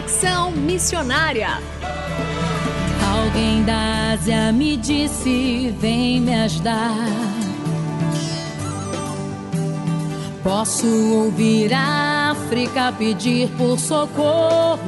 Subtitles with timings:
[0.00, 1.58] Conexão Missionária.
[3.06, 6.96] Alguém da Ásia me disse: vem me ajudar.
[10.42, 14.78] Posso ouvir a África pedir por socorro.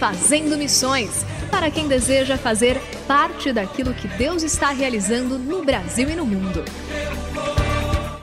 [0.00, 6.16] Fazendo Missões para quem deseja fazer parte daquilo que Deus está realizando no Brasil e
[6.16, 6.64] no mundo.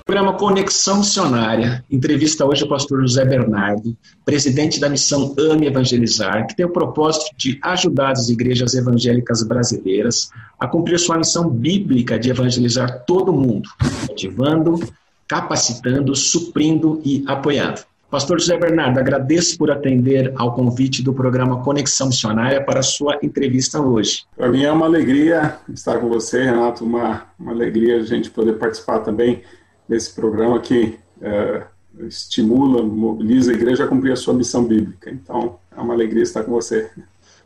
[0.04, 1.86] Programa Conexão Missionária.
[1.92, 7.28] Entrevista hoje o pastor José Bernardo, presidente da missão Ame Evangelizar, que tem o propósito
[7.38, 13.70] de ajudar as igrejas evangélicas brasileiras a cumprir sua missão bíblica de evangelizar todo mundo,
[14.10, 14.80] motivando,
[15.28, 17.82] capacitando, suprindo e apoiando.
[18.10, 23.20] Pastor José Bernardo, agradeço por atender ao convite do programa Conexão Missionária para a sua
[23.22, 24.24] entrevista hoje.
[24.34, 28.54] Para mim é uma alegria estar com você, Renato, uma, uma alegria a gente poder
[28.54, 29.42] participar também
[29.90, 31.64] desse programa que é,
[32.08, 35.10] estimula, mobiliza a igreja a cumprir a sua missão bíblica.
[35.10, 36.90] Então, é uma alegria estar com você.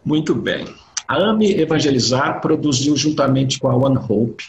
[0.05, 0.67] Muito bem.
[1.07, 4.43] A AME Evangelizar produziu juntamente com a One Hope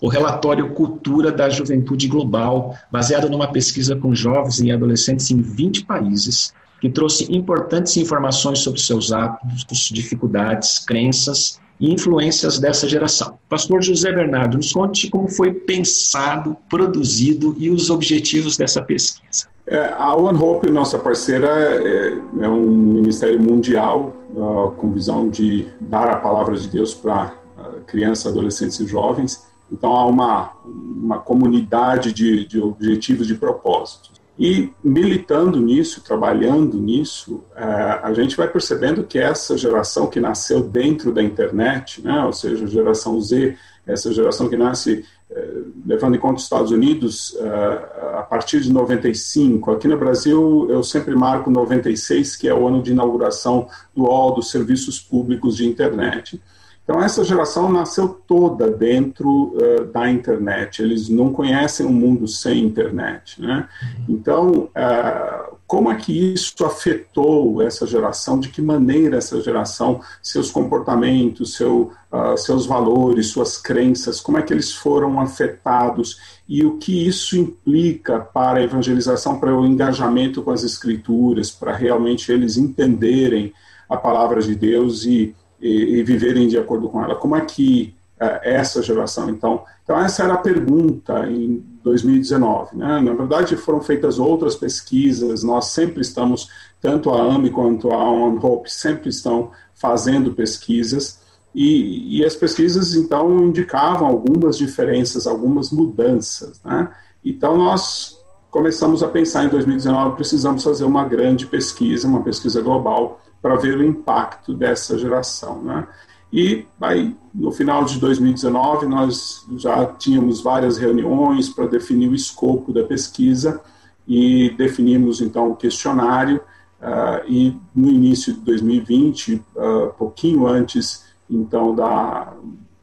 [0.00, 5.84] o relatório Cultura da Juventude Global, baseado numa pesquisa com jovens e adolescentes em 20
[5.84, 13.38] países, que trouxe importantes informações sobre seus hábitos, dificuldades, crenças e influências dessa geração.
[13.48, 19.46] Pastor José Bernardo, nos conte como foi pensado, produzido e os objetivos dessa pesquisa.
[19.66, 25.66] É, a One Hope, nossa parceira, é, é um ministério mundial uh, com visão de
[25.80, 29.46] dar a palavra de Deus para uh, crianças, adolescentes e jovens.
[29.70, 34.18] Então há uma, uma comunidade de, de objetivos, de propósitos.
[34.38, 37.64] E militando nisso, trabalhando nisso, é,
[38.02, 42.64] a gente vai percebendo que essa geração que nasceu dentro da internet, né, ou seja,
[42.64, 45.48] a geração Z, essa geração que nasce é,
[45.84, 49.72] levando em conta os Estados Unidos é, a partir de 95.
[49.72, 54.34] Aqui no Brasil, eu sempre marco 96, que é o ano de inauguração do UOL,
[54.34, 56.40] dos serviços públicos de internet.
[56.88, 62.64] Então, essa geração nasceu toda dentro uh, da internet, eles não conhecem um mundo sem
[62.64, 63.42] internet.
[63.42, 63.68] Né?
[64.08, 68.40] Então, uh, como é que isso afetou essa geração?
[68.40, 74.42] De que maneira essa geração, seus comportamentos, seu, uh, seus valores, suas crenças, como é
[74.42, 76.38] que eles foram afetados?
[76.48, 81.76] E o que isso implica para a evangelização, para o engajamento com as escrituras, para
[81.76, 83.52] realmente eles entenderem
[83.90, 87.14] a palavra de Deus e e, e viverem de acordo com ela.
[87.14, 92.76] Como é que uh, essa geração, então, então essa era a pergunta em 2019.
[92.76, 93.00] Né?
[93.00, 95.42] Na verdade, foram feitas outras pesquisas.
[95.42, 101.20] Nós sempre estamos, tanto a AMI quanto a On Hope, sempre estão fazendo pesquisas.
[101.54, 106.60] E, e, as pesquisas, então, indicavam algumas diferenças, algumas mudanças.
[106.62, 106.88] Né?
[107.24, 108.18] Então, nós
[108.50, 113.78] começamos a pensar em 2019, precisamos fazer uma grande pesquisa, uma pesquisa global, para ver
[113.78, 115.62] o impacto dessa geração.
[115.62, 115.86] Né?
[116.32, 122.72] E aí, no final de 2019, nós já tínhamos várias reuniões para definir o escopo
[122.72, 123.60] da pesquisa
[124.06, 126.40] e definimos então o questionário.
[126.80, 132.32] Uh, e no início de 2020, uh, pouquinho antes então da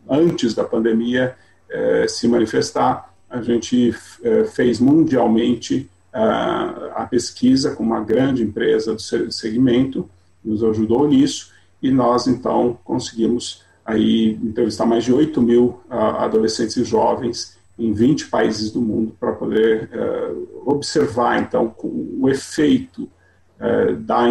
[0.08, 1.36] antes da pandemia
[1.69, 8.94] uh, se manifestar, a gente eh, fez mundialmente ah, a pesquisa com uma grande empresa
[8.94, 9.01] do
[9.31, 10.10] segmento
[10.46, 11.52] nos ajudou nisso,
[11.82, 17.92] e nós, então, conseguimos aí entrevistar mais de 8 mil uh, adolescentes e jovens em
[17.92, 23.10] 20 países do mundo para poder uh, observar, então, o efeito
[23.60, 24.28] é, da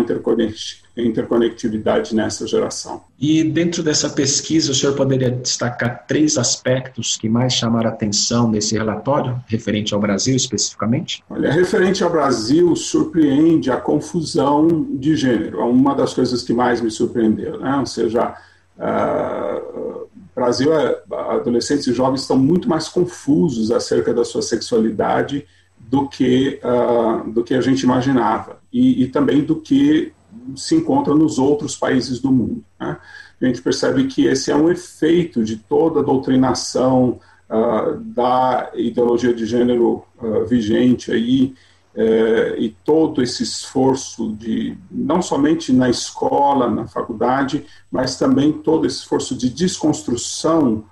[0.96, 3.02] interconectividade nessa geração.
[3.18, 8.50] E dentro dessa pesquisa, o senhor poderia destacar três aspectos que mais chamaram a atenção
[8.50, 11.24] nesse relatório, referente ao Brasil especificamente?
[11.30, 15.60] Olha, referente ao Brasil, surpreende a confusão de gênero.
[15.60, 17.76] É uma das coisas que mais me surpreendeu, né?
[17.78, 18.36] Ou seja,
[18.76, 20.04] uh,
[20.34, 21.00] Brasil, é,
[21.30, 25.46] adolescentes e jovens estão muito mais confusos acerca da sua sexualidade
[25.94, 30.12] do que, uh, do que a gente imaginava e, e, também do que
[30.56, 32.64] se encontra nos outros países do mundo.
[32.80, 32.96] Né?
[33.40, 39.32] A gente percebe que esse é um efeito de toda a doutrinação uh, da ideologia
[39.32, 41.54] de gênero uh, vigente aí
[41.94, 48.84] uh, e todo esse esforço de não somente na escola, na faculdade, mas também todo
[48.84, 50.84] esse esforço de desconstrução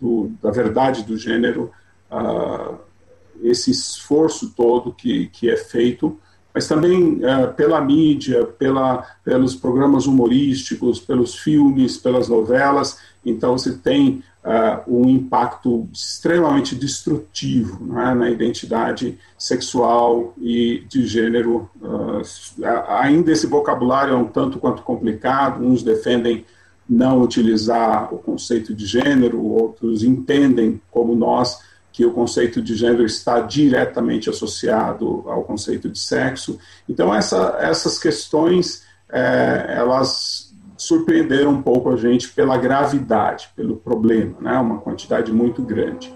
[0.00, 1.70] do, da verdade do gênero
[3.44, 6.18] esse esforço todo que, que é feito,
[6.54, 12.98] mas também é, pela mídia, pela, pelos programas humorísticos, pelos filmes, pelas novelas.
[13.26, 21.68] Então, você tem uh, um impacto extremamente destrutivo é, na identidade sexual e de gênero.
[21.82, 22.22] Uh,
[22.88, 26.44] ainda esse vocabulário é um tanto quanto complicado, uns defendem
[26.88, 31.58] não utilizar o conceito de gênero, outros entendem, como nós,
[31.94, 36.58] que o conceito de gênero está diretamente associado ao conceito de sexo.
[36.88, 44.34] Então, essa, essas questões, é, elas surpreenderam um pouco a gente pela gravidade, pelo problema,
[44.40, 44.58] né?
[44.58, 46.12] uma quantidade muito grande.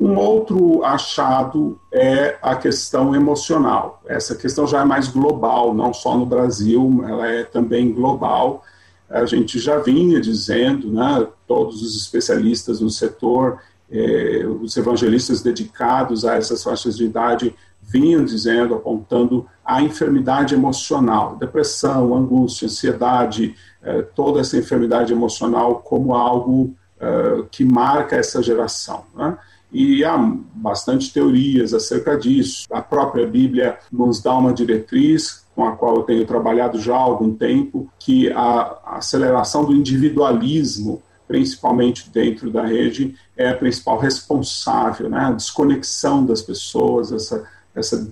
[0.00, 4.02] Um outro achado é a questão emocional.
[4.06, 8.64] Essa questão já é mais global, não só no Brasil, ela é também global.
[9.10, 13.60] A gente já vinha dizendo, né, todos os especialistas no setor,
[13.92, 21.36] é, os evangelistas dedicados a essas faixas de idade vinham dizendo, apontando a enfermidade emocional,
[21.36, 29.04] depressão, angústia, ansiedade, é, toda essa enfermidade emocional como algo é, que marca essa geração.
[29.14, 29.36] Né?
[29.70, 30.16] E há
[30.54, 32.66] bastante teorias acerca disso.
[32.70, 36.98] A própria Bíblia nos dá uma diretriz com a qual eu tenho trabalhado já há
[36.98, 45.08] algum tempo, que a aceleração do individualismo principalmente dentro da rede, é a principal responsável,
[45.08, 45.18] né?
[45.18, 48.06] a desconexão das pessoas, essa, essa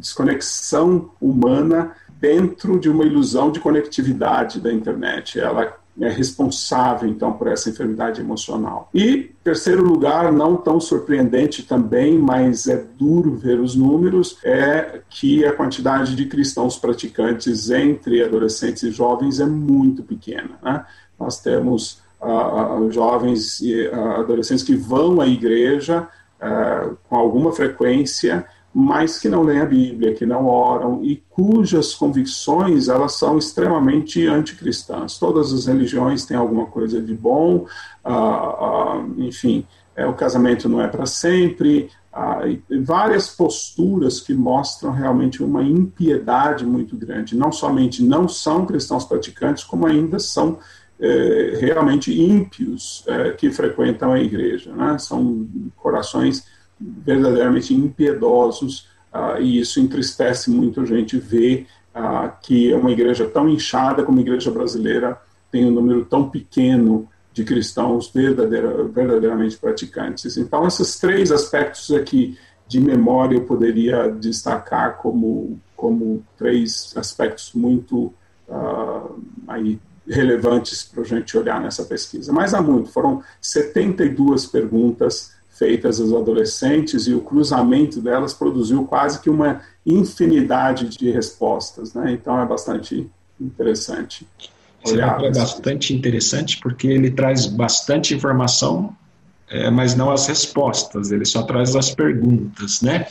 [0.00, 5.38] desconexão humana dentro de uma ilusão de conectividade da internet.
[5.38, 8.88] Ela é responsável, então, por essa enfermidade emocional.
[8.94, 15.44] E, terceiro lugar, não tão surpreendente também, mas é duro ver os números, é que
[15.44, 20.58] a quantidade de cristãos praticantes entre adolescentes e jovens é muito pequena.
[20.62, 20.82] Né?
[21.18, 26.08] Nós temos uh, jovens e adolescentes que vão à igreja
[26.40, 31.94] uh, com alguma frequência, mas que não leem a Bíblia, que não oram e cujas
[31.94, 35.18] convicções elas são extremamente anticristãs.
[35.18, 37.64] Todas as religiões têm alguma coisa de bom,
[39.16, 39.66] enfim,
[39.96, 41.90] é, o casamento não é para sempre,
[42.84, 47.36] várias posturas que mostram realmente uma impiedade muito grande.
[47.36, 50.58] Não somente não são cristãos praticantes, como ainda são
[50.98, 54.72] é, realmente ímpios é, que frequentam a igreja.
[54.72, 54.98] Né?
[54.98, 55.46] São
[55.76, 56.46] corações
[56.80, 63.48] verdadeiramente impiedosos ah, e isso entristece muito a gente ver ah, que uma igreja tão
[63.48, 65.18] inchada como a igreja brasileira
[65.50, 70.36] tem um número tão pequeno de cristãos verdadeira, verdadeiramente praticantes.
[70.36, 72.38] Então, esses três aspectos aqui
[72.68, 78.12] de memória eu poderia destacar como, como três aspectos muito
[78.48, 82.32] uh, aí, relevantes para a gente olhar nessa pesquisa.
[82.32, 89.20] Mas há muito, foram 72 perguntas feitas aos adolescentes e o cruzamento delas produziu quase
[89.20, 92.12] que uma infinidade de respostas, né?
[92.12, 93.10] Então é bastante
[93.40, 94.26] interessante.
[94.86, 98.94] Olhar é bastante interessante porque ele traz bastante informação,
[99.48, 103.06] é, mas não as respostas, ele só traz as perguntas, né?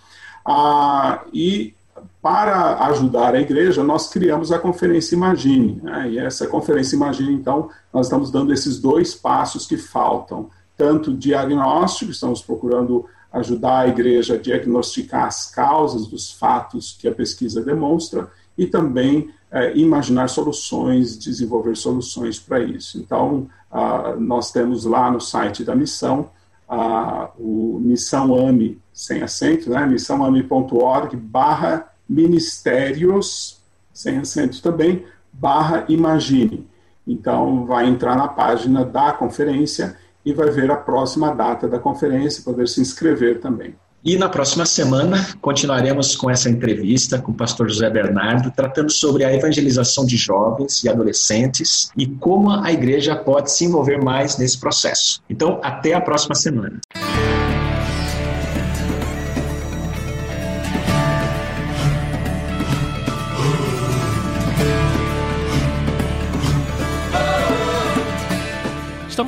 [0.46, 1.74] Ah, e
[2.24, 5.82] para ajudar a igreja, nós criamos a Conferência Imagine.
[5.84, 6.12] Né?
[6.12, 12.12] E essa Conferência Imagine, então, nós estamos dando esses dois passos que faltam: tanto diagnóstico,
[12.12, 18.32] estamos procurando ajudar a igreja a diagnosticar as causas dos fatos que a pesquisa demonstra,
[18.58, 23.00] e também é, imaginar soluções, desenvolver soluções para isso.
[23.00, 26.30] Então, ah, nós temos lá no site da missão
[26.70, 29.86] a, o Missão AME, sem acento, né?
[29.86, 36.68] missãoame.org barra ministérios, sem acento também, barra imagine.
[37.08, 42.44] Então, vai entrar na página da conferência e vai ver a próxima data da conferência,
[42.44, 43.76] poder se inscrever também.
[44.06, 49.24] E na próxima semana continuaremos com essa entrevista com o pastor José Bernardo, tratando sobre
[49.24, 54.60] a evangelização de jovens e adolescentes e como a igreja pode se envolver mais nesse
[54.60, 55.22] processo.
[55.30, 56.82] Então, até a próxima semana.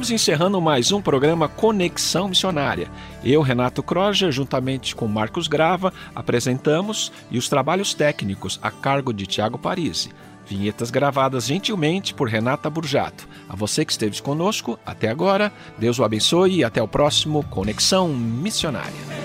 [0.06, 2.92] Estamos encerrando mais um programa Conexão Missionária.
[3.24, 9.26] Eu, Renato Croja, juntamente com Marcos Grava, apresentamos e os trabalhos técnicos a cargo de
[9.26, 10.12] Tiago Parisi.
[10.48, 13.28] Vinhetas gravadas gentilmente por Renata Burjato.
[13.50, 18.10] A você que esteve conosco até agora, Deus o abençoe e até o próximo Conexão
[18.10, 19.25] Missionária.